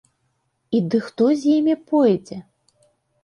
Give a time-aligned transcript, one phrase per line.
[0.77, 2.39] І ды хто з імі пойдзе?!